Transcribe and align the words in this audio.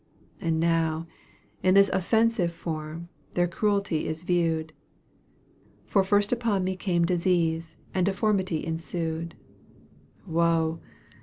And 0.39 0.59
now, 0.59 1.05
in 1.61 1.75
this 1.75 1.91
offensive 1.93 2.51
form, 2.51 3.07
their 3.33 3.47
cruelty 3.47 4.07
is 4.07 4.23
viewed 4.23 4.73
For 5.85 6.03
first 6.03 6.31
upon 6.31 6.63
me 6.63 6.75
came 6.75 7.05
disease 7.05 7.77
and 7.93 8.03
deformity 8.07 8.65
ensued: 8.65 9.35
Woe! 10.25 10.79